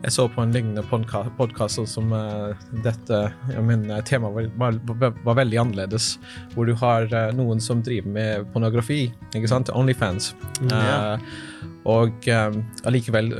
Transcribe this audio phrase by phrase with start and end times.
[0.00, 0.80] Jeg så på en lignende
[1.36, 3.18] podkast som uh, dette
[3.66, 6.14] men temaet var, var, var, veldig annerledes.
[6.54, 9.02] Hvor du har uh, noen som driver med pornografi,
[9.36, 9.72] ikke sant?
[9.76, 10.32] Onlyfans.
[10.62, 11.20] Mm, yeah.
[11.20, 12.26] uh, og
[12.84, 13.30] allikevel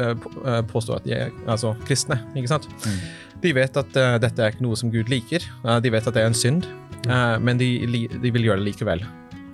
[0.71, 2.69] påstår at de er altså, kristne, ikke sant?
[2.87, 3.01] Mm.
[3.45, 5.45] De vet at dette er ikke noe som Gud liker.
[5.85, 6.65] de vet at det er en synd,
[7.05, 7.45] mm.
[7.45, 7.69] men de,
[8.17, 9.05] de vil gjøre det likevel.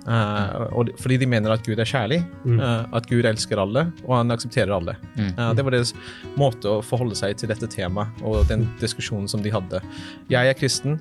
[0.07, 2.59] Uh, fordi de mener at Gud er kjærlig, mm.
[2.61, 4.95] uh, at Gud elsker alle, og han aksepterer alle.
[5.17, 5.33] Mm.
[5.35, 5.91] Uh, det var deres
[6.39, 9.83] måte å forholde seg til dette temaet og den diskusjonen som de hadde.
[10.31, 10.95] Jeg er kristen,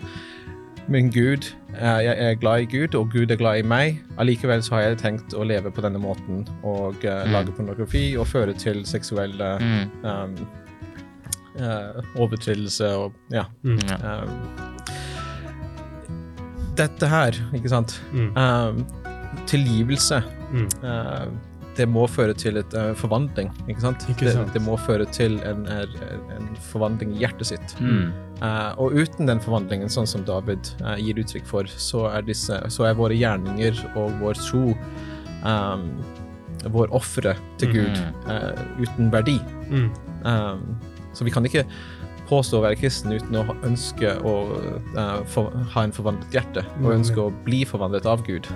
[0.90, 3.96] men Gud, jeg er glad i Gud, og Gud er glad i meg.
[4.22, 7.32] Allikevel så har jeg tenkt å leve på denne måten og mm.
[7.34, 9.56] lage pornografi og føre til seksuelle
[10.06, 10.38] um,
[12.14, 13.48] overtredelse og ja.
[13.66, 14.65] Um,
[16.78, 18.32] dette her, ikke sant mm.
[18.36, 20.22] uh, Tilgivelse.
[20.52, 20.66] Mm.
[20.82, 24.06] Uh, det må føre til et uh, forvandling, ikke sant?
[24.08, 24.48] Ikke sant?
[24.48, 27.74] Det, det, må føre til en, en, forvandling i hjertet sitt.
[27.80, 28.14] Mm.
[28.80, 32.96] og uten den forvandlingen, sånn som David gir uttrykk for, så er, disse, så er
[32.96, 34.70] våre gjerninger og vår tro
[35.44, 35.86] um,
[36.72, 38.62] vår ofre til Gud mm.
[38.82, 39.36] uten verdi.
[39.68, 39.90] Mm.
[40.24, 40.64] Um,
[41.16, 41.64] så vi kan ikke
[42.26, 44.34] påstå å være kristen uten å ønske å
[44.96, 46.94] uh, for, ha en forvandlet hjerte, og mm.
[46.98, 48.48] ønske å bli forvandlet av Gud.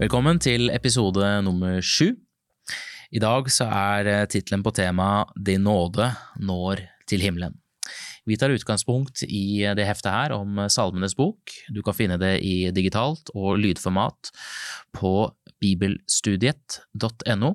[0.00, 2.10] Velkommen til episode nummer sju.
[3.14, 6.10] I dag så er eh, tittelen på temaet Din nåde
[6.42, 7.54] når til himmelen.
[8.26, 11.54] Vi tar utgangspunkt i det heftet her om Salmenes bok.
[11.70, 14.32] Du kan finne det i digitalt og lydformat
[14.98, 15.12] på
[15.62, 17.54] bibelstudiet.no.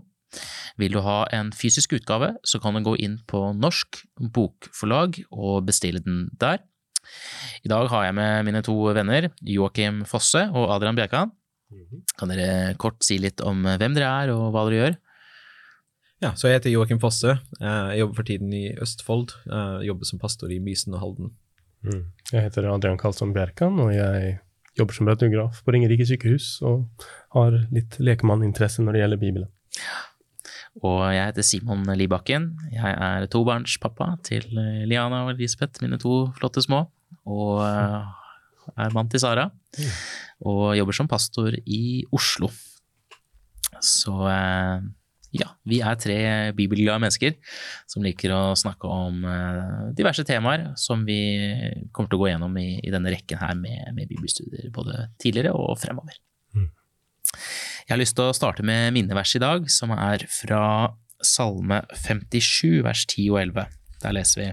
[0.79, 5.65] Vil du ha en fysisk utgave, så kan du gå inn på Norsk Bokforlag og
[5.67, 6.63] bestille den der.
[7.65, 11.31] I dag har jeg med mine to venner, Joakim Fosse og Adrian Bjerkan.
[11.71, 12.03] Mhm.
[12.19, 14.99] Kan dere kort si litt om hvem dere er og hva dere gjør?
[16.21, 17.39] Ja, så Jeg heter Joakim Fosse.
[17.59, 19.33] Jeg jobber for tiden i Østfold.
[19.47, 21.31] Jeg jobber som pastor i Mysen og Halden.
[21.81, 22.05] Mm.
[22.31, 24.37] Jeg heter Adrian Karlsson Bjerkan, og jeg
[24.77, 26.85] jobber som radiograf på Ringerike sykehus og
[27.33, 29.49] har litt lekemanninteresse når det gjelder Bibelen.
[29.79, 30.10] Ja.
[30.79, 32.47] Og jeg heter Simon Libakken.
[32.71, 36.85] Jeg er tobarnspappa til eh, Liana og Elisabeth, mine to flotte små.
[37.27, 39.49] Og eh, er mann til Sara.
[40.47, 42.47] Og jobber som pastor i Oslo.
[43.83, 44.87] Så eh,
[45.35, 46.17] ja, vi er tre
[46.55, 47.35] bibelglade mennesker
[47.91, 49.21] som liker å snakke om
[49.95, 51.21] diverse temaer som vi
[51.95, 55.55] kommer til å gå gjennom i, i denne rekken her med, med bibelstudier, både tidligere
[55.55, 56.19] og fremover.
[56.51, 56.67] Mm.
[57.87, 60.63] Jeg har lyst til å starte med minnevers i dag, som er fra
[61.25, 63.79] Salme 57, vers 10 og 11.
[64.03, 64.49] Der leser vi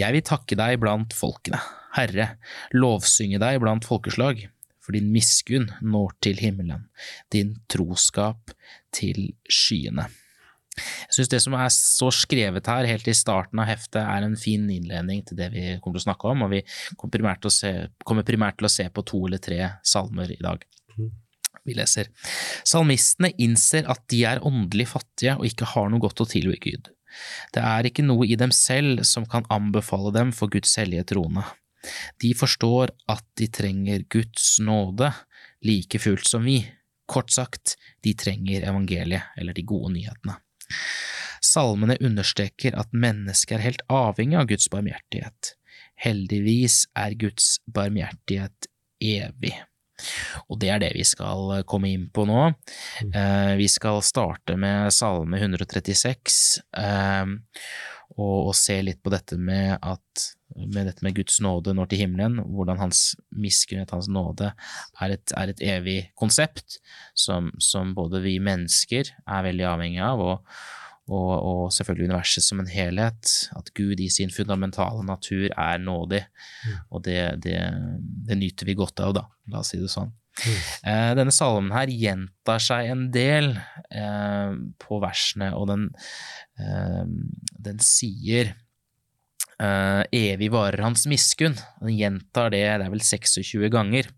[0.00, 1.60] Jeg vil takke deg blant folkene,
[1.96, 2.32] Herre,
[2.74, 4.46] lovsynge deg blant folkeslag,
[4.82, 6.88] for din miskunn når til himmelen,
[7.34, 8.50] din troskap
[8.94, 10.08] til skyene.
[10.72, 14.38] Jeg synes det som er så skrevet her helt i starten av heftet, er en
[14.40, 16.62] fin innledning til det vi kommer til å snakke om, og vi
[16.96, 17.72] kommer primært til å se,
[18.02, 20.64] primært til å se på to eller tre salmer i dag.
[21.66, 22.10] Vi leser.
[22.66, 26.90] Salmistene innser at de er åndelig fattige og ikke har noe godt å tilby Gud.
[27.52, 31.44] Det er ikke noe i dem selv som kan anbefale dem for Guds hellige trone.
[32.22, 35.10] De forstår at de trenger Guds nåde
[35.66, 36.60] like fullt som vi.
[37.10, 40.38] Kort sagt, de trenger evangeliet, eller de gode nyhetene.
[41.42, 45.56] Salmene understreker at mennesket er helt avhengig av Guds barmhjertighet.
[46.00, 48.70] Heldigvis er Guds barmhjertighet
[49.02, 49.52] evig.
[50.48, 52.44] Og det er det vi skal eh, komme inn på nå.
[52.50, 53.14] Mm.
[53.14, 57.34] Eh, vi skal starte med Salme 136 eh,
[58.18, 62.02] og, og, se litt på dette med at med dette med Guds nåde når til
[62.02, 64.50] himmelen, hvordan hans miskunnhet, hans nåde,
[65.00, 66.76] er et, er et evig konsept
[67.16, 70.58] som, som, både vi mennesker er veldig avhengig av, og,
[71.10, 73.30] og, og, selvfølgelig universet som en helhet.
[73.58, 76.22] At Gud i sin fundamentale natur er nådig.
[76.64, 76.80] Mm.
[76.90, 77.58] Og det, det,
[78.28, 79.26] det, nyter vi godt av, da.
[79.52, 80.12] La oss si det sånn.
[80.32, 80.58] Mm.
[80.88, 83.50] Eh, denne salmen her gjentar seg en del
[83.92, 85.88] eh, på versene, og den,
[86.62, 87.02] eh,
[87.66, 88.54] den sier
[89.62, 91.54] Uh, evig varer hans miskunn.
[91.78, 94.08] Han gjentar det, det er vel 26 ganger.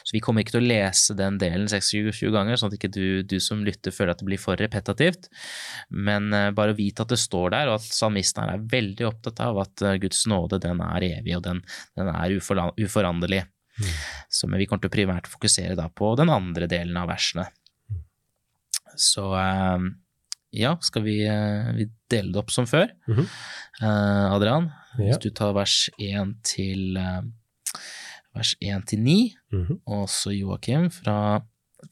[0.00, 3.20] Så vi kommer ikke til å lese den delen 26 ganger, sånn at ikke du,
[3.26, 5.26] du som lytter føler at det blir for repetativt.
[5.90, 9.60] Men uh, bare vit at det står der, og at salmisten er veldig opptatt av
[9.66, 11.60] at uh, Guds nåde den er evig, og den,
[12.00, 13.42] den er ufor, uforanderlig.
[13.74, 13.90] Mm.
[14.32, 17.44] Så men vi kommer til å primært fokusere da på den andre delen av versene.
[18.94, 19.26] Så
[20.54, 21.16] ja, skal vi,
[21.74, 22.86] vi, dele det opp som før?
[23.10, 23.28] Mm -hmm.
[24.30, 24.68] Adrian,
[24.98, 27.24] hvis du tar vers 1 til uh,
[28.34, 29.80] vers 1 til 9, mm -hmm.
[29.86, 31.42] og så Joakim fra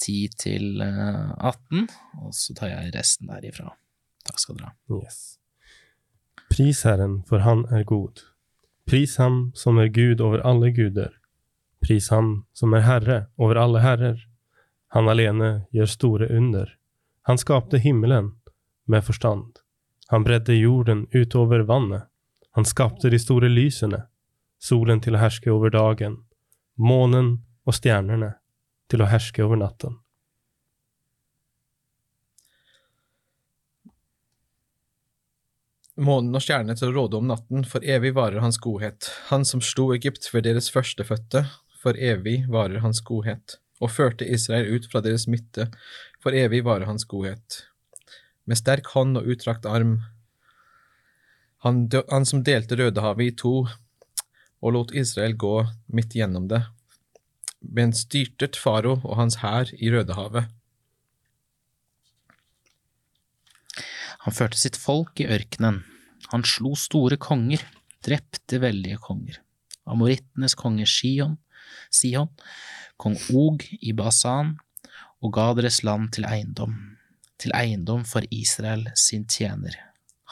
[0.00, 1.88] 10 til uh, 18,
[2.22, 3.76] og så tar jeg resten derifra.
[4.24, 4.96] Takk skal dere ha.
[5.04, 5.38] Yes.
[6.50, 8.20] Pris Herren, for han er god.
[8.86, 11.10] Pris ham som er Gud over alle guder.
[11.82, 14.18] Pris ham som er Herre over alle herrer.
[14.92, 16.68] Han alene gjør store under.
[17.22, 18.32] Han skapte himmelen
[18.86, 19.58] med forstand.
[20.12, 22.11] Han bredde jorden utover vannet.
[22.52, 24.04] Han skapte de store lysene,
[24.60, 26.18] solen til å herske over dagen,
[26.76, 28.34] månen og stjernene
[28.92, 29.96] til å herske over natten.
[36.02, 39.10] Månen og stjernene til å råde om natten, for evig varer hans godhet.
[39.28, 41.44] Han som slo Egypt ved deres førstefødte,
[41.82, 43.58] for evig varer hans godhet.
[43.82, 45.68] Og førte Israel ut fra deres midte,
[46.22, 47.62] for evig varer hans godhet.
[48.48, 50.00] Med sterk hånd og utdrakt arm,
[51.62, 53.52] han, han som delte Rødehavet i to,
[54.62, 55.54] og lot Israel gå
[55.94, 56.64] midt gjennom det.
[57.62, 60.50] Men styrtet faro og hans hær i Rødehavet.
[64.22, 65.80] Han førte sitt folk i ørkenen.
[66.34, 67.62] Han slo store konger,
[68.06, 69.38] drepte veldige konger.
[69.86, 71.38] Amorittenes konge Sion,
[71.90, 72.30] Sion,
[72.98, 74.56] kong Og i Basan,
[75.22, 76.74] og ga deres land til eiendom,
[77.38, 79.74] til eiendom for Israel sin tjener.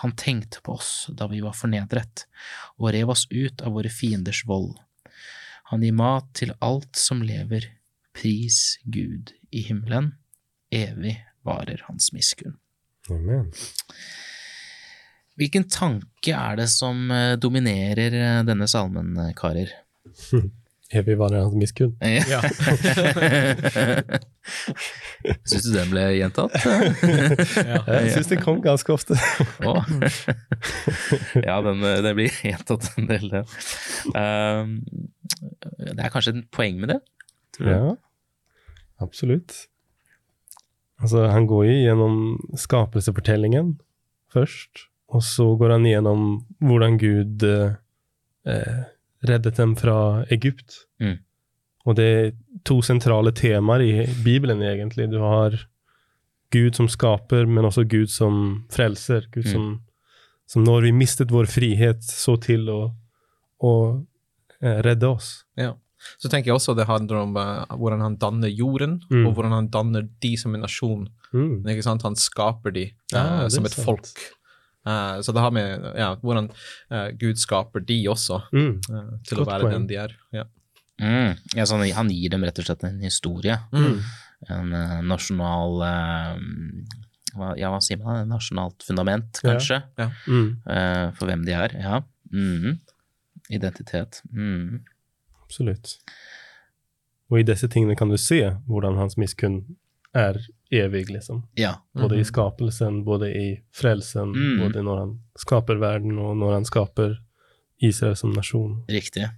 [0.01, 2.25] Han tenkte på oss da vi var fornedret,
[2.81, 4.79] og rev oss ut av våre fienders vold.
[5.71, 7.69] Han gir mat til alt som lever,
[8.17, 10.15] pris Gud i himmelen,
[10.73, 12.57] evig varer hans miskunn.
[13.11, 13.51] Amen.
[15.41, 19.73] Hvilken tanke er det som eh, dominerer eh, denne salmen, eh, karer?
[20.91, 21.93] Evig hans miskunn.
[22.03, 22.41] Ja.
[25.47, 26.57] Syns du den ble gjentatt?
[27.87, 29.15] Jeg syns det kom ganske ofte.
[31.47, 33.47] Ja, den, eh, den blir gjentatt en del, den.
[34.17, 34.73] Um,
[35.79, 37.01] det er kanskje et poeng med det?
[37.63, 37.95] Ja,
[38.99, 39.69] absolutt.
[41.01, 42.17] Altså, han går jo gjennom
[42.59, 43.77] skapelsefortellingen
[44.33, 46.27] først, og så går han gjennom
[46.63, 47.79] hvordan Gud eh,
[48.51, 48.83] eh,
[49.27, 50.87] reddet dem fra Egypt.
[51.01, 51.19] Mm.
[51.87, 52.33] Og det er
[52.65, 53.93] to sentrale temaer i
[54.25, 55.09] Bibelen, egentlig.
[55.11, 55.57] Du har
[56.53, 59.27] Gud som skaper, men også Gud som frelser.
[59.33, 59.53] Gud Mm.
[59.53, 59.81] som,
[60.47, 62.81] som når vi mistet vår frihet, så til å,
[63.63, 63.73] å
[64.61, 65.45] eh, redde oss.
[65.57, 65.75] Ja.
[66.19, 69.27] Så tenker jeg også det handler om uh, hvordan han danner jorden, Mm.
[69.27, 71.09] og hvordan han danner de som en nasjon.
[71.33, 71.65] Mm.
[72.03, 73.85] Han skaper de Ja, eh, som et sant.
[73.85, 74.09] folk.
[74.87, 76.51] Eh, så det har med ja, hvordan
[76.91, 78.81] uh, Gud skaper de også, Mm.
[78.91, 79.75] uh, til Godt å være point.
[79.75, 80.17] den de er.
[80.33, 80.45] Ja.
[81.01, 81.37] Mm.
[81.57, 83.59] Ja, sånn, han gir dem rett og slett en historie.
[83.73, 84.01] Mm.
[84.49, 86.39] En eh, nasjonal eh,
[87.37, 88.23] hva, Ja, hva sier man?
[88.23, 89.51] Et nasjonalt fundament, Ja.
[89.55, 89.83] kanskje?
[90.27, 90.57] Mm.
[90.67, 91.75] eh, for hvem de er.
[91.81, 92.01] Ja.
[92.33, 92.79] Mhm.
[93.51, 94.21] Identitet.
[95.45, 95.97] Absolutt.
[97.31, 99.63] Og i disse tingene kan du se hvordan hans miskunn
[100.15, 100.39] er
[100.73, 101.45] evig, liksom.
[101.57, 101.77] Ja.
[101.95, 102.27] Både i Mhm.
[102.33, 104.59] skapelsen, både i frelsen, Mm.
[104.61, 107.19] både når han skaper verden, og når han skaper
[107.81, 108.85] Israel som nasjon.
[108.89, 109.31] Riktig.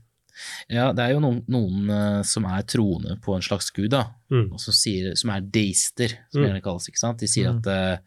[0.71, 4.05] Ja, det er jo noen, noen eh, som er troende på en slags gud, da,
[4.31, 4.53] Mm.
[4.53, 6.49] og som, sier, som er deister, som Mm.
[6.49, 6.89] gjerne kalles.
[6.89, 7.19] ikke sant?
[7.19, 7.59] De sier Mm.
[7.59, 7.99] at eh,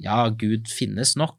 [0.00, 1.36] ja, Gud finnes nok,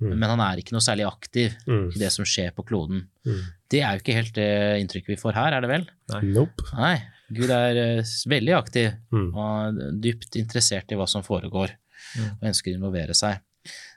[0.00, 0.18] Mm.
[0.18, 1.94] men han er ikke noe særlig aktiv Mm.
[1.94, 3.06] i det som skjer på kloden.
[3.24, 3.42] Mm.
[3.70, 5.86] Det er jo ikke helt det inntrykket vi får her, er det vel?
[6.10, 6.20] Nei.
[6.22, 6.62] Nope.
[6.76, 7.02] Nei,
[7.34, 9.34] Gud er eh, veldig aktiv Mm.
[9.34, 11.70] og dypt interessert i hva som foregår,
[12.16, 12.30] Mm.
[12.40, 13.40] og ønsker å involvere seg.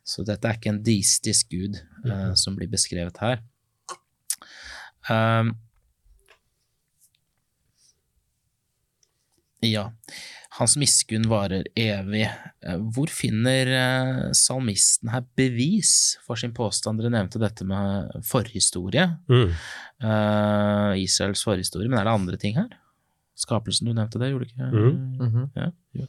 [0.03, 2.35] Så dette er ikke en deistisk gud Mhm.
[2.37, 3.39] som blir beskrevet her.
[5.09, 5.55] Um,
[9.61, 9.91] ja,
[10.59, 12.25] hans miskunn varer evig.
[12.63, 16.99] Eh, Hvor finner salmisten her bevis for sin påstand?
[17.01, 19.53] Dere nevnte dette med forhistorie, Mm.
[20.01, 22.69] Uh, Israels forhistorie, men er det andre ting her?
[23.39, 24.71] Skapelsen, du nevnte det, gjorde du ikke?
[24.71, 25.49] Mm -hmm.
[25.55, 26.07] Ja, jo.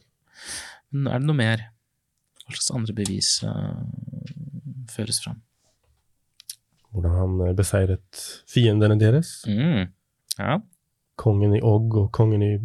[0.91, 1.63] Men er det noe mer?
[2.45, 3.83] Hva slags andre bevis uh,
[4.91, 5.41] føres fram?
[6.91, 9.45] Hvordan han eh, beseiret fiendene deres.
[9.47, 9.87] Mm.
[10.37, 10.59] Ja.
[11.15, 12.57] Kongen i Og og kongen i,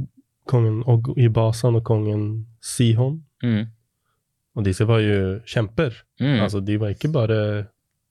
[0.47, 3.25] kongen Og i Basan og kongen Sihon.
[3.43, 3.67] Mm.
[4.57, 6.03] Og disse var jo kjemper.
[6.21, 6.41] Mm.
[6.41, 7.67] Altså, de var ikke bare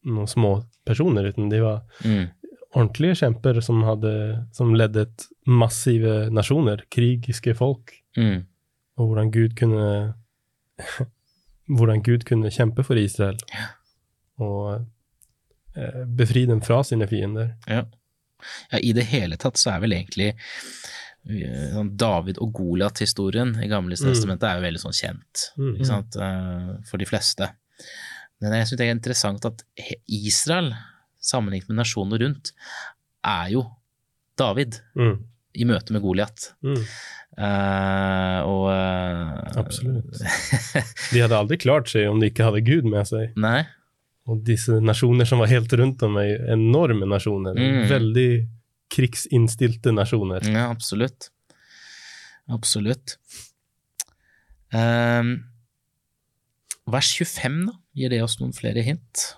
[0.06, 2.26] noen små personer, uten de var mm.
[2.76, 4.12] Ordentlige kjemper som, hadde,
[4.56, 7.94] som ledet massive nasjoner, krigiske folk.
[8.20, 8.44] Mm.
[9.00, 9.88] Og hvordan Gud kunne
[11.66, 13.40] Hvordan Gud kunne kjempe for Israel.
[14.44, 14.76] Og
[15.74, 17.56] eh, befri dem fra sine fiender.
[17.66, 17.86] Ja.
[18.70, 23.70] ja, i det hele tatt så er vel egentlig eh, sånn David og Goliat-historien i
[23.72, 25.80] Gamle testamentet er jo veldig sånn kjent Mm.
[26.22, 27.50] eh, for de fleste.
[28.44, 29.64] Men jeg syns det er interessant at
[30.06, 30.74] Israel,
[31.26, 32.54] sammenlignet med nasjonene rundt,
[33.26, 33.66] er jo
[34.40, 34.82] David.
[35.00, 35.16] Mm.
[35.56, 36.50] i møte med Goliat.
[36.66, 36.82] Mm.
[37.36, 40.20] Uh, og uh, Absolutt.
[41.14, 43.32] De hadde aldri klart seg om de ikke hadde Gud med seg.
[43.40, 43.62] Nei.
[44.28, 47.56] Og disse nasjoner som var helt rundt om meg, enorme nasjoner.
[47.56, 47.82] Mm.
[47.92, 48.30] Veldig
[48.92, 50.46] krigsinnstilte nasjoner.
[50.50, 51.30] Ja, absolutt.
[52.52, 53.18] Absolutt.
[54.76, 55.38] Um,
[56.90, 57.76] vers 25, da.
[57.96, 59.30] Gir det oss noen flere hint?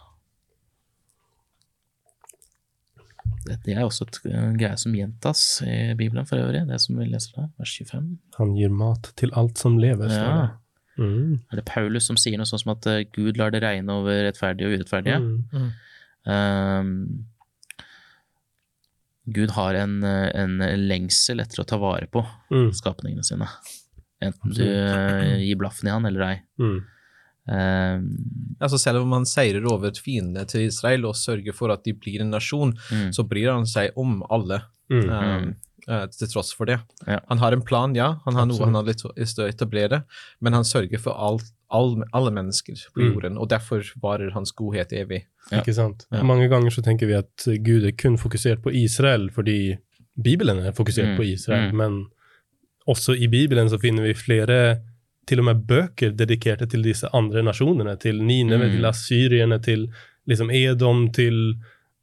[3.47, 4.17] Dette er også et
[4.59, 7.49] greie som gjentas i Bibelen for øvrig, det som vi leser der.
[7.61, 8.07] Vers 25.
[8.37, 10.41] Han gir mat til alt som lever, står Ja.
[10.41, 10.49] det.
[10.97, 11.39] Mm.
[11.53, 14.23] Er det Paulus som sier noe sånt som at eh, Gud lar det regne over
[14.25, 15.19] rettferdige og urettferdige?
[15.53, 15.67] Mm.
[16.27, 16.93] Ehm,
[19.29, 22.71] Gud har en, eh, en lengsel etter å ta vare på Mm.
[22.73, 23.47] skapningene sine.
[24.21, 26.41] Enten du eh, gir blaffen i han eller ei.
[27.47, 27.53] Mm.
[27.57, 28.07] Ehm,
[28.59, 32.21] Altså Selv om han seirer over fiendene til Israel og sørger for at de blir
[32.21, 35.09] en nasjon, mm, så bryr han seg om alle, Mm.
[35.09, 35.55] um,
[35.89, 36.79] uh, til tross for det.
[37.07, 37.19] Ja.
[37.29, 38.15] Han har en plan, ja.
[38.25, 40.03] Han har noe han har lyst til å etablere,
[40.41, 43.13] men han sørger for alt, all, alle mennesker på Mm.
[43.13, 45.25] jorden, og derfor varer hans godhet evig.
[45.51, 45.59] Ja.
[45.61, 46.05] Ikke sant?
[46.11, 46.23] Ja.
[46.23, 49.77] Mange ganger så tenker vi at Gud er kun fokusert på Israel fordi
[50.21, 51.17] Bibelen er fokusert Mm.
[51.17, 51.75] på Israel, Mm.
[51.77, 52.05] men
[52.87, 54.79] også i Bibelen så finner vi flere
[55.27, 58.75] til og med bøker dedikerte til disse andre nasjonene, til Nineve, Mm.
[58.77, 59.87] til assyrierne, til
[60.27, 61.55] liksom Edom, til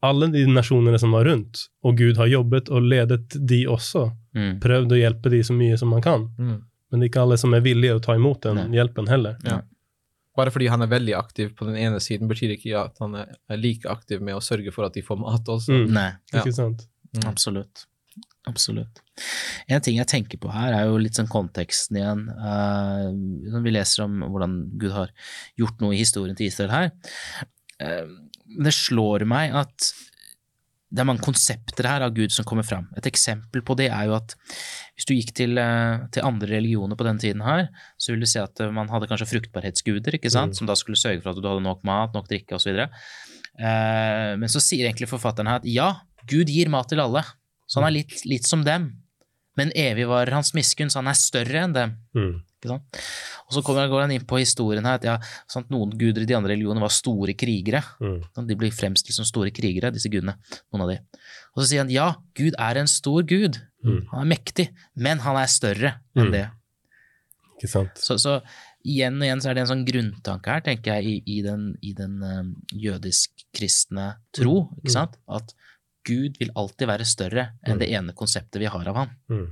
[0.05, 1.69] alle de nasjonene som var rundt.
[1.83, 4.11] Og Gud har jobbet og ledet de også.
[4.35, 6.29] mm, Prøvd å hjelpe de så mye som man kan.
[6.39, 8.67] Men det er ikke alle som er villige å ta imot den Nei.
[8.79, 9.37] hjelpen heller.
[9.45, 9.63] Ja.
[10.37, 13.27] Bare fordi han er veldig aktiv på den ene siden, betyr ikke at han er
[13.49, 15.71] er like aktiv med å sørge for at de får mat også.
[15.73, 15.89] Mm.
[15.93, 16.41] Nei, Ja.
[16.43, 16.87] Ikke sant?
[17.17, 17.29] Mm.
[17.31, 17.87] absolutt.
[18.49, 19.01] Absolutt.
[19.73, 22.27] En ting jeg tenker på her, er jo litt sånn konteksten igjen.
[22.29, 25.13] Uh, vi leser om hvordan Gud har
[25.61, 26.91] gjort noe i historien til Israel her.
[27.81, 28.11] Uh,
[28.61, 29.95] det slår meg at
[30.95, 32.87] det er mange konsepter her av Gud som kommer fram.
[32.99, 34.37] Et eksempel på det er jo at
[34.95, 37.67] hvis du gikk til, eh, til andre religioner på den tiden her,
[37.99, 40.55] så vil du se at man hadde kanskje fruktbarhetsguder, ikke sant?
[40.55, 40.59] Mm.
[40.61, 42.79] som da skulle sørge for at du hadde nok mat, nok drikke osv.
[42.79, 45.89] Eh, men så sier egentlig forfatteren her at ja,
[46.31, 47.25] Gud gir mat til alle,
[47.75, 48.93] så han er litt, litt som dem.
[49.59, 51.93] Men evig varer hans miskunn, så han er større enn dem.
[52.15, 52.33] Mm.
[52.59, 52.99] Ikke sant?
[53.45, 55.15] Og så kommer, går han inn på historien her at ja,
[55.51, 57.83] sant, noen guder i de andre religionene var store krigere.
[58.03, 58.17] Mm.
[58.49, 60.35] De blir fremstilt som store krigere, disse gudene.
[60.73, 60.97] Noen av de.
[61.55, 63.61] Og så sier han ja, Gud er en stor gud.
[63.87, 64.01] Mm.
[64.11, 66.33] Han er mektig, men han er større enn Mm.
[66.35, 66.47] det.
[67.55, 68.01] Ikke sant?
[68.03, 68.39] Så, så
[68.85, 71.69] igjen og igjen så er det en sånn grunntanke her, tenker jeg, i, i den,
[71.85, 74.81] i den um, jødisk-kristne tro, Mm.
[74.83, 75.15] ikke sant?
[75.29, 75.55] At
[76.05, 77.81] Gud vil alltid være større enn Mm.
[77.81, 79.11] det ene konseptet vi har av ham.
[79.31, 79.47] Mm.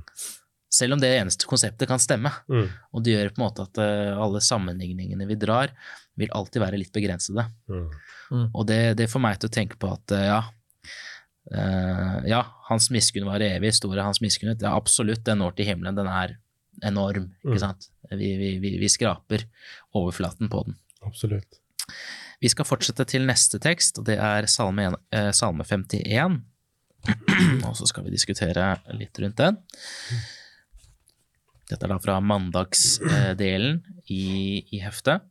[0.73, 2.31] Selv om det eneste konseptet kan stemme.
[2.49, 2.67] Mm.
[2.93, 5.69] Og det gjør på en måte at uh, alle sammenligningene vi drar,
[6.17, 7.45] vil alltid være litt begrensede.
[7.69, 8.49] Mm.
[8.53, 10.39] Og det, det får meg til å tenke på at uh, ja,
[11.53, 14.53] uh, ja, hans miskunn var evig, store hans miskunn.
[14.59, 15.97] Ja, absolutt, den når til himmelen.
[15.97, 16.37] Den er
[16.83, 17.59] enorm, ikke Mm.
[17.61, 17.89] sant.
[18.11, 19.45] Vi, vi, vi, vi skraper
[19.93, 20.75] overflaten på den.
[21.05, 21.59] Absolutt.
[22.43, 26.41] Vi skal fortsette til neste tekst, og det er Salme, 1, eh, salme 51.
[27.67, 28.65] og så skal vi diskutere
[28.99, 29.59] litt rundt den.
[31.71, 33.79] Dette er da fra mandagsdelen
[34.11, 34.25] i,
[34.75, 35.23] i heftet.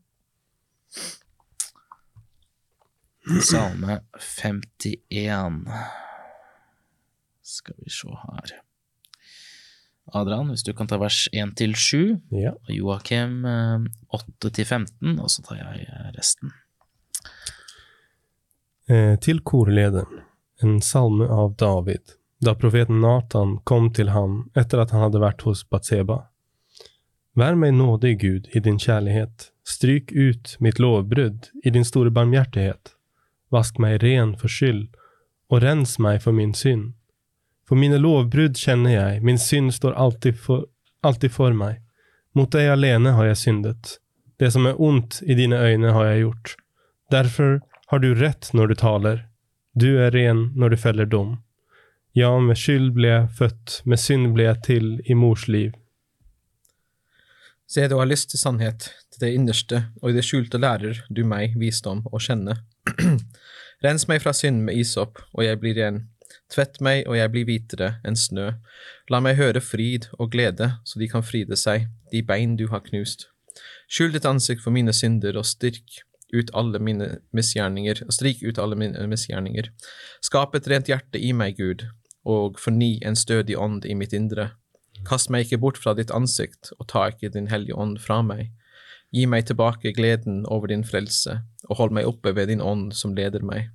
[3.44, 5.60] Salme 51.
[7.52, 8.56] Skal vi se her.
[10.16, 12.00] Adrian, hvis du kan ta vers 1 til 7,
[12.34, 12.56] Ja.
[12.56, 13.84] og Joakim eh,
[14.16, 16.50] 8 til 15, og så tar jeg eh, resten.
[18.90, 20.20] Eh, til korlederen,
[20.62, 22.00] en salme av David,
[22.40, 26.24] da profeten Nathan kom til ham etter at han hadde vært hos Batseba.
[27.38, 29.52] Vær meg nådig, Gud, i din kjærlighet.
[29.64, 32.96] Stryk ut mitt lovbrudd i din store barmhjertighet.
[33.54, 34.90] Vask meg ren for skyld,
[35.48, 36.92] og rens meg for min synd.
[37.68, 40.66] For mine lovbrudd kjenner jeg, min synd står alltid for,
[41.06, 41.78] alltid for meg.
[42.34, 43.98] Mot deg alene har jeg syndet.
[44.42, 46.56] Det som er ondt i dine øyne har jeg gjort.
[47.14, 47.60] Derfor
[47.92, 49.18] har du rett når du taler.
[49.76, 51.34] Du er ren når du feller dom.
[52.16, 55.74] Ja, med skyld ble jeg født, med synd ble jeg til i mors liv.
[57.68, 61.20] Se, du har lyst til sannhet, til det innerste, og i det skjulte lærer du
[61.28, 62.54] meg visdom å kjenne.
[63.84, 65.98] Rens meg fra synd med isop, og jeg blir ren.
[66.52, 68.54] Tvett meg, og jeg blir hvitere enn snø.
[69.12, 72.80] La meg høre fryd og glede, så de kan fride seg, de bein du har
[72.88, 73.28] knust.
[73.84, 76.00] Skjul ditt ansikt for mine synder, og styrk
[76.32, 79.68] ut alle mine misgjerninger, strik ut alle mine misgjerninger.
[80.24, 81.86] Skap et rent hjerte i meg, Gud,
[82.24, 84.52] og forny en stødig ånd i mitt indre.
[85.08, 88.52] Kast meg ikke bort fra ditt ansikt, og ta ikke din hellige ånd fra meg.
[89.12, 93.16] Gi meg tilbake gleden over din frelse, og hold meg oppe ved din ånd som
[93.16, 93.68] leder meg.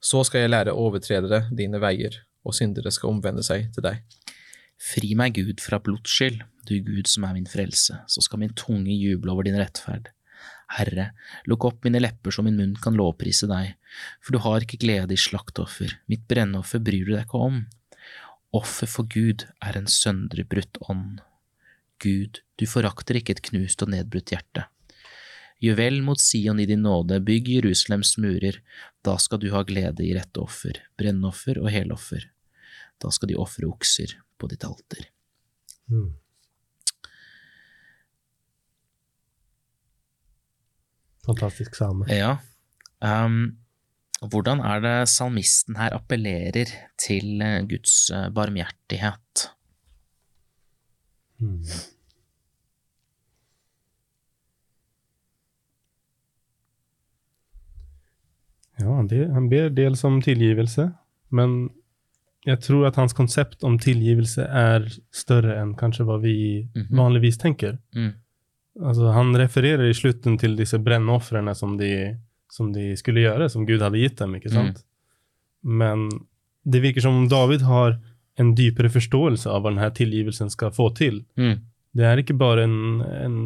[0.00, 4.04] Så skal jeg lære overtredere dine veier, og syndere skal omvende seg til deg.
[4.80, 8.92] Fri meg, Gud, fra blodsskyld, du Gud som er min frelse, så skal min tunge
[8.94, 10.12] juble over din rettferd.
[10.74, 11.12] Herre,
[11.46, 13.76] lukk opp mine lepper så min munn kan lovprise deg,
[14.20, 17.60] for du har ikke glede i slaktoffer, mitt brennoffer bryr du deg ikke om.
[18.56, 21.20] Offer for Gud er en søndrebrutt ånd.
[22.02, 24.66] Gud, du forakter ikke et knust og nedbrutt hjerte.
[25.62, 28.58] Juvel mot Sion i din nåde, bygg Jerusalems murer,
[29.06, 32.26] da skal du ha glede i rette offer, brennoffer og heloffer.
[33.00, 35.08] Da skal de ofre okser på ditt alter.
[35.88, 36.12] Mm.
[41.26, 42.06] Fantastisk same.
[42.12, 42.36] Ja.
[43.02, 43.56] Um,
[44.30, 46.70] hvordan er det salmisten her appellerer
[47.02, 49.48] til eh, Guds eh, barmhjertighet?
[51.38, 51.60] Hmm.
[58.80, 58.92] Ja,
[59.32, 60.90] han ber dels om tilgivelse,
[61.32, 61.56] men
[62.46, 64.84] jeg tror at hans konsept om tilgivelse er
[65.16, 66.34] større enn kanskje hva vi
[66.74, 66.96] Mhm.
[66.98, 67.78] vanligvis tenker.
[67.94, 68.12] Mm.
[68.82, 72.16] Altså, han refererer i slutten til disse brennofrene som de,
[72.52, 74.36] som de skulle gjøre, som Gud hadde gitt dem.
[74.36, 74.82] ikke sant?
[75.62, 76.08] Men
[76.66, 77.96] det virker som om David har
[78.36, 81.22] en dypere forståelse av hva denne tilgivelsen skal få til.
[81.40, 81.56] Mm.
[81.96, 83.38] Det er ikke bare en, en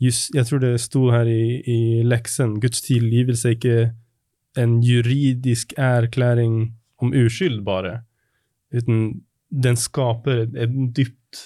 [0.00, 3.78] just, Jeg tror det sto her i, i leksen Guds tilgivelse er ikke
[4.56, 6.72] en juridisk erklæring
[7.02, 8.00] om uskyld, bare.
[8.72, 9.20] Uten
[9.52, 11.42] den skaper et, et dypt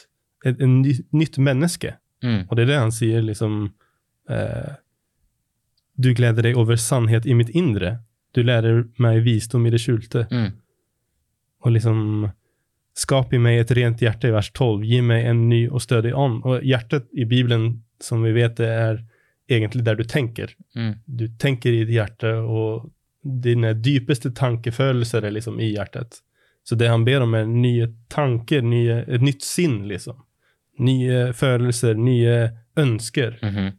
[0.47, 0.81] et, en
[1.13, 1.97] nytt menneske.
[2.25, 2.43] Mm.
[2.49, 3.63] Og det er det han sier, liksom
[4.29, 4.73] eh,
[5.97, 7.99] Du gleder deg over sannhet i mitt indre.
[8.37, 10.27] Du lærer meg visdom i det skjulte.
[10.31, 10.53] Mm.
[11.65, 12.31] Og liksom
[13.01, 14.83] Skap i meg et rent hjerte i vers 12.
[14.85, 16.43] Gi meg en ny og stødig ånd.
[16.45, 18.99] Og hjertet i Bibelen, som vi vet, det er
[19.51, 20.53] egentlig der du tenker.
[20.77, 20.97] Mm.
[21.07, 22.91] Du tenker i ditt hjerte, og
[23.23, 26.21] dine dypeste tankefølelser er liksom i hjertet.
[26.67, 30.19] Så det han ber om, er nye tanker, nye, et nytt sinn, liksom.
[30.81, 33.39] Nye følelser, nye ønsker.
[33.43, 33.73] Mhm.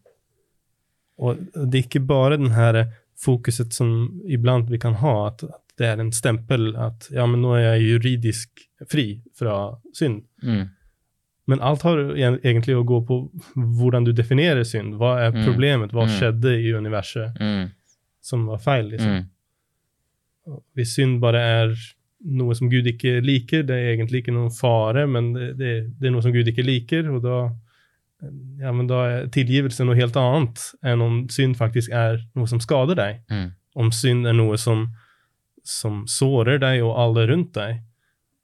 [1.21, 2.83] Og det er ikke bare den her
[3.21, 7.41] fokuset som iblant vi kan ha, at, at det er en stempel at ja, men
[7.43, 10.23] nå er jeg juridisk fri fra synd.
[10.43, 10.69] Mm.
[11.51, 13.17] Men alt har egentlig å gå på
[13.77, 14.95] hvordan du definerer synd.
[14.97, 15.45] Hva er Mm.
[15.45, 15.91] problemet?
[15.93, 16.13] Hva Mm.
[16.17, 17.69] skjedde i universet Mm.
[18.21, 18.89] som var feil?
[18.91, 19.09] liksom?
[19.11, 19.25] Mm.
[20.75, 21.75] Hvis synd bare er
[22.21, 26.09] noe som Gud ikke liker, det er egentlig ikke noen fare, men det, det, det
[26.09, 27.37] er noe som Gud ikke liker, og da,
[28.61, 32.61] ja, men da er tilgivelse noe helt annet enn om synd faktisk er noe som
[32.63, 33.23] skader deg.
[33.31, 33.47] Mm.
[33.81, 34.89] Om synd er noe som,
[35.65, 37.81] som sårer deg og alle rundt deg,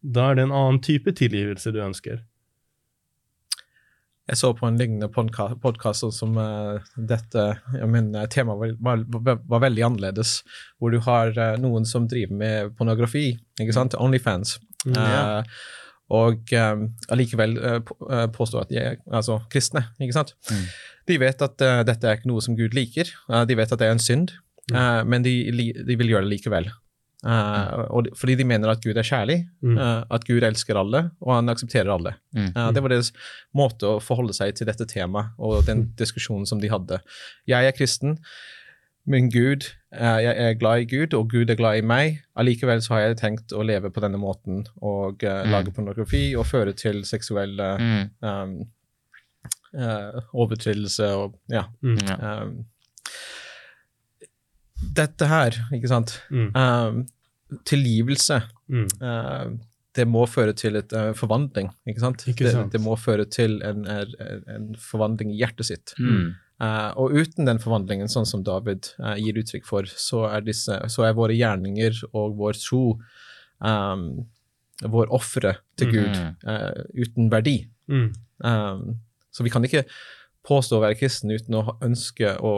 [0.02, 2.22] da er det en annen type tilgivelse du ønsker.
[4.28, 5.08] Jeg så på en lignende
[5.64, 7.44] podkast som uh, dette
[7.78, 10.42] jeg mener, temaet var, var, var veldig annerledes.
[10.80, 13.96] Hvor du har uh, noen som driver med pornografi, ikke sant?
[13.96, 14.58] Onlyfans.
[14.86, 15.20] Mm, ja.
[15.40, 15.60] uh,
[16.08, 19.82] og eh, allikevel eh, på- eh, påstår at de er altså, kristne.
[20.00, 20.30] ikke sant?
[20.48, 20.62] Mm.
[21.12, 23.10] De vet at eh, dette er ikke noe som Gud liker.
[23.28, 24.32] Eh, de vet at det er en synd,
[24.72, 25.34] eh, men de,
[25.84, 26.70] de vil gjøre det likevel.
[27.26, 29.78] Eh, og de, fordi de mener at Gud er kjærlig, Mm.
[29.78, 32.14] uh, at Gud elsker alle, og han aksepterer alle.
[32.36, 32.52] Mm.
[32.56, 33.12] Uh, det var deres
[33.58, 37.00] måte å forholde seg til dette temaet og den diskusjonen som de hadde.
[37.48, 38.20] Jeg er kristen,
[39.08, 39.64] men Gud,
[39.96, 42.22] eh, jeg er glad i Gud, og Gud er glad i meg.
[42.38, 45.50] Allikevel så har jeg tenkt å leve på denne måten og Mm.
[45.52, 48.10] lage pornografi og føre til seksuelle Mm.
[48.22, 48.68] um,
[49.74, 51.64] eh, overtredelse og ja.
[51.82, 51.98] Mm.
[52.08, 52.42] Ja.
[52.44, 52.66] Um,
[54.82, 56.52] dette her, ikke sant Mm.
[56.56, 57.06] um,
[57.66, 58.88] Tilgivelse Mm.
[59.00, 59.58] Uh,
[59.96, 62.26] det må føre til et uh, forvandling, ikke sant?
[62.28, 62.72] Ikke det, sant.
[62.74, 64.12] det må føre til en, en,
[64.54, 65.94] en forvandling i hjertet sitt.
[65.98, 66.36] Mm.
[66.62, 70.76] Uh, og uten den forvandlingen, sånn som David uh, gir uttrykk for, så er, disse,
[70.92, 72.84] så er våre gjerninger og vår tro
[73.64, 74.06] um,
[74.84, 76.36] vår ofre til Gud Mhm.
[76.46, 77.56] eh, uten verdi.
[77.90, 78.12] Mm.
[78.46, 79.00] Um,
[79.34, 79.86] så vi kan ikke
[80.48, 82.54] påstå å være kristen uten å ønske å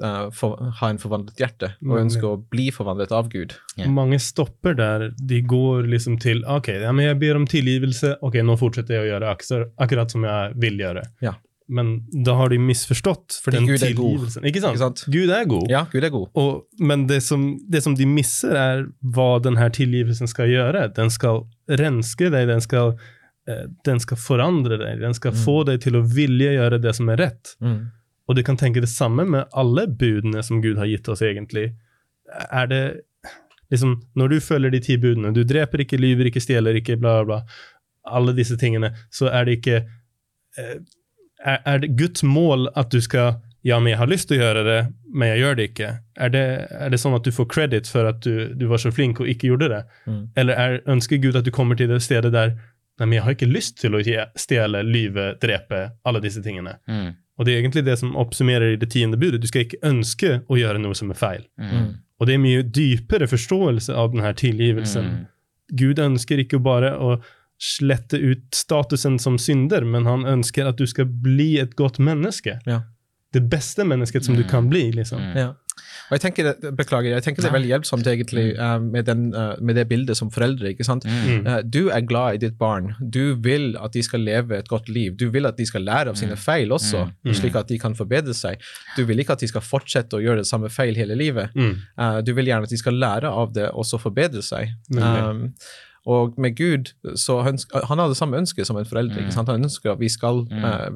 [0.00, 3.56] uh, for, ha en forvandlet hjerte, og ønske å bli forvandlet av Gud.
[3.76, 3.90] Yeah.
[3.90, 5.08] Mange stopper der.
[5.18, 8.16] De går liksom til OK, ja, men jeg ber om tilgivelse.
[8.24, 11.08] Ok, nå fortsetter jeg å gjøre akkurat, akkurat som jeg vil gjøre.
[11.24, 11.34] Ja.
[11.66, 11.94] Men
[12.24, 13.86] da har de misforstått Fordi den Gud god.
[13.86, 14.44] tilgivelsen.
[14.44, 14.76] Ikke sant?
[14.76, 15.04] Ikke sant?
[15.08, 15.70] Gud er god.
[15.72, 16.26] Ja, Gud er god.
[16.36, 18.84] Og, men det som, det som de misser, er
[19.16, 20.90] hva denne tilgivelsen skal gjøre.
[20.96, 21.46] Den skal
[21.80, 22.92] renske deg, den skal,
[23.84, 25.40] den skal forandre deg, den skal Mm.
[25.44, 27.56] få deg til å vilje gjøre det som er rett.
[27.60, 27.90] Mm.
[28.28, 31.74] Og du kan tenke det samme med alle budene som Gud har gitt oss, egentlig.
[32.50, 33.00] Er det
[33.70, 37.24] liksom Når du følger de ti budene, du dreper ikke, lyver ikke, stjeler ikke, bla,
[37.24, 37.42] bla, bla,
[38.06, 39.76] alle disse tingene, så er det ikke
[40.58, 40.76] eh,
[41.44, 44.42] er, er det Guds mål at du skal Ja, men jeg har lyst til å
[44.44, 45.86] gjøre det, men jeg gjør det ikke.
[46.20, 48.90] Er det, er det sånn at du får credit for at du, du var så
[48.92, 49.78] flink og ikke gjorde det?
[50.06, 50.18] Mm.
[50.36, 52.52] Eller er, ønsker Gud at du kommer til det stedet der
[53.00, 54.00] Nei, men jeg har ikke lyst til å
[54.38, 56.76] stjele, lyve, drepe, alle disse tingene.
[56.86, 57.08] Mm.
[57.38, 59.40] Og det er egentlig det som oppsummerer i det tiende budet.
[59.42, 61.42] Du skal ikke ønske å gjøre noe som er feil.
[61.58, 61.88] Mm.
[62.20, 65.08] Og det er mye dypere forståelse av denne tilgivelsen.
[65.10, 65.24] Mm.
[65.74, 67.16] Gud ønsker ikke bare å
[67.58, 72.60] slette ut statusen som synder, men han ønsker at du skal bli et godt menneske.
[72.66, 72.82] Ja.
[73.34, 74.48] Det beste mennesket som du Mm.
[74.50, 75.18] kan bli, liksom.
[75.18, 75.36] Mm.
[75.36, 75.54] Ja.
[76.10, 79.22] Og jeg tenker det, Beklager, jeg tenker det er veldig hjelpsomt egentlig eh, med, den,
[79.34, 80.68] eh, med det bildet som foreldre.
[80.74, 81.04] ikke sant?
[81.08, 81.46] Mm.
[81.46, 82.94] Eh, du er glad i ditt barn.
[83.00, 85.16] Du vil at de skal leve et godt liv.
[85.16, 87.32] Du vil at de skal lære av sine feil også, Mm.
[87.34, 88.60] slik at de kan forbedre seg.
[88.96, 91.50] Du vil ikke at de skal fortsette å gjøre det samme feil hele livet.
[91.56, 91.74] Mm.
[91.98, 94.68] Eh, du vil gjerne at de skal lære av det og så forbedre seg.
[94.94, 95.54] Um,
[96.06, 99.16] og med Gud, så ønsker, Han har det samme ønsket som en forelder.
[99.24, 99.48] ikke sant?
[99.48, 100.64] Han ønsker at vi skal Mm.
[100.64, 100.90] eh,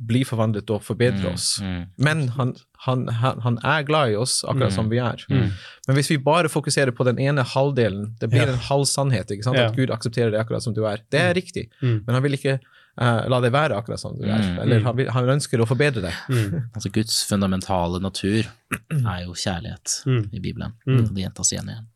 [0.00, 1.58] bli forvandlet og forbedre oss.
[1.60, 1.82] Mm.
[2.00, 2.54] Men han,
[2.86, 4.76] han, han, er glad i oss akkurat Mm.
[4.78, 5.24] som vi er.
[5.28, 5.50] Mm.
[5.88, 8.52] Men hvis vi bare fokuserer på den ene halvdelen, det blir Ja.
[8.54, 9.30] en halv sannhet.
[9.30, 9.56] ikke sant?
[9.60, 9.68] Ja.
[9.68, 10.98] At Gud aksepterer deg akkurat som du er.
[11.10, 12.04] Det er riktig, Mm.
[12.06, 12.58] men han vil ikke
[13.00, 14.42] Uh, la deg være akkurat som du er.
[14.42, 14.58] Mm.
[14.60, 16.12] Eller han, han ønsker å forbedre deg.
[16.28, 16.64] Mm.
[16.74, 18.42] Altså Guds fundamentale natur
[18.90, 20.24] er jo kjærlighet Mm.
[20.34, 20.72] i Bibelen.
[20.86, 21.06] Mm.
[21.14, 21.86] Det gjentas igjen og igjen.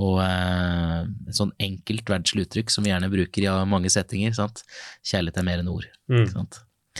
[0.00, 4.34] Og eh, et sånn enkelt verdslig uttrykk som vi gjerne bruker i mange settinger.
[4.34, 4.62] Sant?
[5.06, 5.86] Kjærlighet er mer enn ord.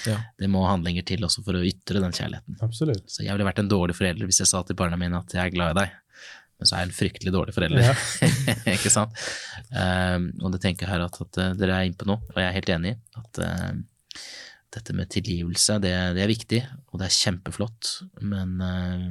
[0.06, 0.16] Ja.
[0.38, 2.58] Det må handlinger til også for å ytre den kjærligheten.
[2.64, 3.08] Absolutt.
[3.10, 5.42] Så jeg ville vært en dårlig forelder hvis jeg sa til barna mine at jeg
[5.42, 5.96] er glad i deg,
[6.60, 7.90] men så er jeg en fryktelig dårlig forelder.
[7.90, 8.30] Ja.
[8.76, 9.22] ikke sant?
[9.72, 12.40] Um, og det tenker jeg her at, at uh, dere er inne på noe, og
[12.40, 14.24] jeg er helt enig i at uh,
[14.70, 16.60] dette med tilgivelse, det, det er viktig,
[16.92, 19.08] og det er kjempeflott, men uh,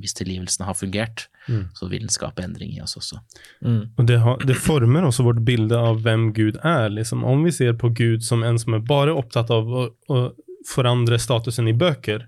[0.00, 1.64] hvis tilgivelsen har fungert, Mm.
[1.74, 3.18] så vil den skape endring i oss også.
[3.64, 3.80] Mm.
[3.96, 6.88] Og det, har, det former også vårt bilde av hvem Gud er.
[6.92, 7.24] Liksom.
[7.24, 10.20] Om vi ser på Gud som en som er bare opptatt av å, å
[10.68, 12.26] forandre statusen i bøker,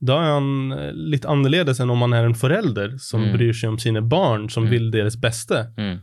[0.00, 3.32] da er han eh, litt annerledes enn om han er en forelder som Mm.
[3.36, 4.70] bryr seg om sine barn, som Mm.
[4.70, 5.66] vil deres beste.
[5.76, 5.98] Mm.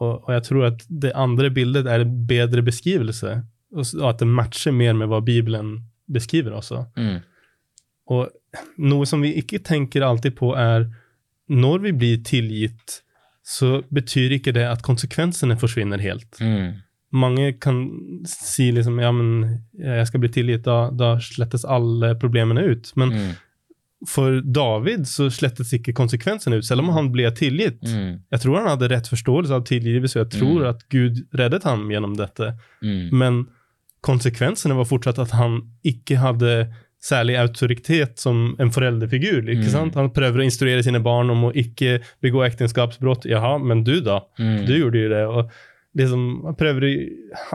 [0.00, 4.18] Og, og jeg tror at det andre bildet er en bedre beskrivelse, og og at
[4.20, 5.78] det matcher mer med hva Bibelen
[6.12, 6.86] beskriver også.
[6.96, 7.22] Mm.
[8.12, 8.28] Og
[8.78, 10.88] noe som vi ikke tenker alltid på er
[11.52, 13.00] når vi blir tilgitt,
[13.44, 16.38] så betyr ikke det at konsekvensene forsvinner helt.
[16.40, 16.80] Mm.
[17.12, 17.82] Mange kan
[18.24, 22.92] si liksom ja, men jeg skal bli tilgitt, da, da slettes alle problemene ut.
[22.96, 23.32] Men Mm.
[24.08, 27.82] for David så slettes ikke konsekvensene ut, selv om han ble tilgitt.
[27.86, 28.16] Mm.
[28.32, 30.68] Jeg tror han hadde rett forståelse av tilgivelse, og jeg tror Mm.
[30.70, 32.54] at Gud reddet ham gjennom dette.
[32.82, 33.10] Mm.
[33.12, 33.46] Men
[34.02, 36.54] konsekvensene var fortsatt at han ikke hadde
[37.02, 39.42] særlig autoritet som en forelderfigur.
[39.50, 39.72] ikke Mm.
[39.72, 39.94] sant?
[39.98, 43.24] Han prøver å instruere sine barn om å ikke begå ekteskapsbrudd.
[43.26, 44.20] Jaha, men du da?
[44.38, 44.66] Mm.
[44.66, 45.26] Du gjorde jo det.
[45.26, 45.50] og
[45.98, 46.86] liksom, han, prøver,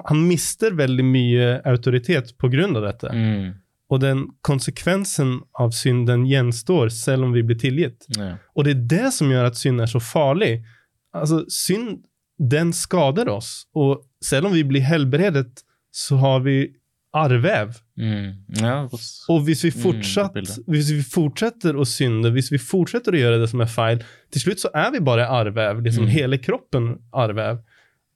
[0.06, 3.10] han mister veldig mye autoritet av dette.
[3.14, 3.54] Mm.
[3.90, 8.06] Og den konsekvensen av synden gjenstår selv om vi blir tilgitt.
[8.18, 8.36] Ja.
[8.56, 10.64] Og det er det som gjør at synd er så farlig.
[11.16, 12.04] Altså, synd,
[12.38, 13.66] den skader oss.
[13.74, 15.64] Og selv om vi blir helbredet,
[15.96, 16.74] så har vi
[17.16, 17.78] arrvev.
[17.98, 18.34] Mm.
[18.62, 18.76] ja.
[19.30, 23.22] Og hvis vi, Mm, fortsatt, mm, hvis vi fortsetter å synde, hvis vi fortsetter å
[23.22, 25.82] gjøre det som er feil, til slutt så er vi bare arvev.
[25.84, 26.10] Liksom Mm.
[26.12, 27.60] hele kroppen arvev.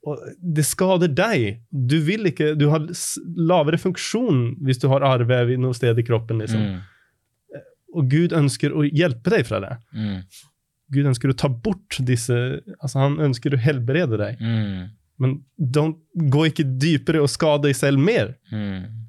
[0.04, 1.60] Og det skader deg.
[1.72, 2.80] Du vil ikke Du har
[3.36, 6.38] lavere funksjon hvis du har arvev noe sted i kroppen.
[6.38, 6.60] Liksom.
[6.60, 6.80] Mm.
[7.94, 9.76] Og Gud ønsker å hjelpe deg fra det.
[9.94, 10.22] Mm.
[10.92, 14.38] Gud ønsker å ta bort disse altså Han ønsker å helbrede deg.
[15.20, 18.34] Men don't, gå ikke dypere og skade deg selv mer.
[18.52, 19.08] Mm.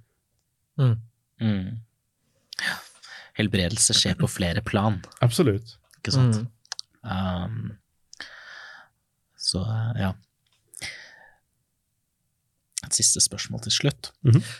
[0.81, 0.97] Mm.
[1.41, 1.69] Mm.
[2.63, 2.75] Ja.
[3.39, 5.77] Helbredelse skjer på flere plan, Absolutt.
[5.99, 6.43] ikke sant?
[6.43, 6.49] Mm.
[7.03, 7.71] Um,
[9.41, 9.63] så
[9.97, 10.11] ja.
[12.93, 14.11] Et siste spørsmål til slutt.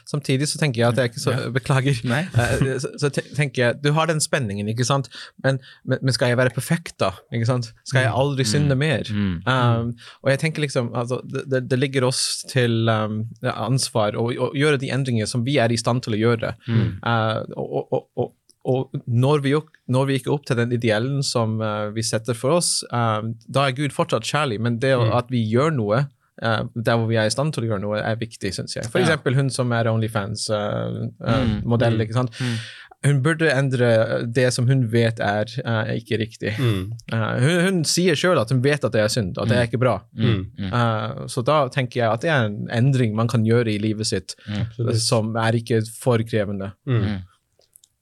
[0.09, 1.99] Samtidig så tenker jeg at jeg ikke så Beklager.
[2.09, 2.23] Nei.
[2.43, 5.07] Eh, så, så tenker jeg, Du har den spenningen, ikke sant?
[5.45, 7.11] Men, men, skal jeg være perfekt, da?
[7.33, 7.69] Ikke sant?
[7.87, 9.05] Skal jeg aldri synde mer?
[9.13, 9.35] Mm.
[9.45, 9.91] Um,
[10.23, 14.79] og jeg tenker liksom, altså, det, det- ligger oss til um, ansvar å, å gjøre
[14.81, 16.53] de endringer som vi er i stand til å gjøre.
[16.67, 16.85] Mm.
[17.03, 18.31] Uh, og, og, og,
[18.63, 19.51] og når, vi,
[19.91, 23.67] når vi ikke opp til den ideellen som uh, vi setter for oss, um, da
[23.67, 25.11] er Gud fortsatt kjærlig, men det Mm.
[25.17, 26.03] at vi gjør noe
[26.41, 28.85] uh, der hvor vi er i stand til å gjøre noe, er viktig, syns jeg.
[28.89, 29.05] For Ja.
[29.05, 31.11] eksempel hun som er Onlyfans-modell.
[31.21, 32.01] Uh, uh, Mm.
[32.01, 32.31] ikke sant?
[32.39, 32.57] Mm.
[33.03, 36.53] Hun burde endre det som hun vet er uh, ikke riktig.
[36.57, 36.93] Mm.
[37.11, 39.63] Uh, hun, hun sier sjøl at hun vet at det er synd, at det er
[39.67, 39.97] ikke bra.
[40.15, 40.45] Mm.
[40.57, 40.71] Mm.
[40.71, 44.07] Uh, så da tenker jeg at det er en endring man kan gjøre i livet
[44.07, 44.95] sitt Mm.
[44.97, 47.03] Som er ikke for krevende, Mm.
[47.03, 47.19] Mm.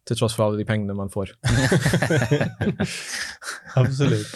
[0.05, 1.29] til tross for alle de pengene man får.
[3.75, 4.27] Absolutt.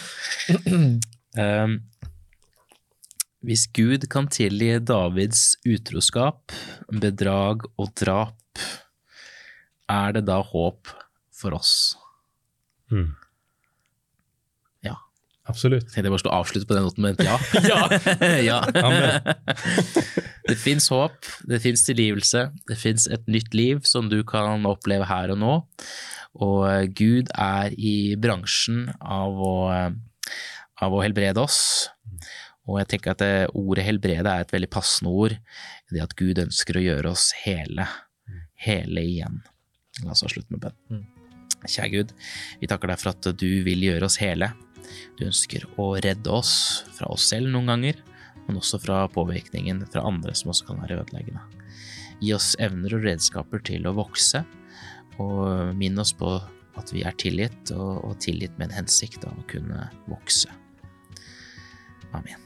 [1.38, 1.80] Um,
[3.44, 6.54] hvis Gud kan tilgi Davids utroskap,
[6.88, 8.62] bedrag og drap,
[9.92, 10.90] er det da håp
[11.36, 11.96] for oss?
[12.90, 13.12] Mm.
[14.86, 14.96] Ja.
[15.46, 15.92] Absolutt.
[15.94, 17.36] Jeg bare skulle avslutte på den noten men ja.
[18.50, 18.60] ja.
[20.46, 25.08] Det fins håp, det fins tilgivelse, det fins et nytt liv som du kan oppleve
[25.08, 25.54] her og nå.
[26.44, 30.36] Og eh, Gud er i bransjen av å, eh,
[30.86, 31.88] av å helbrede oss.
[32.66, 35.36] Og jeg tenker at det, ordet helbrede er et veldig passende ord.
[35.92, 37.86] Det at Gud ønsker å gjøre oss hele.
[38.58, 39.42] Hele igjen.
[40.04, 41.04] La oss ha slutt med bønn.
[41.66, 42.12] Kjære Gud,
[42.60, 44.50] vi takker deg for at du vil gjøre oss hele.
[45.18, 48.02] Du ønsker å redde oss fra oss selv noen ganger,
[48.46, 51.42] men også fra påvirkningen fra andre som også kan være ødeleggende.
[52.22, 54.44] Gi oss evner og redskaper til å vokse,
[55.22, 56.36] og minn oss på
[56.76, 60.52] at vi er tilgitt, og, og tilgitt med en hensikt av å kunne vokse.
[62.12, 62.45] Amen.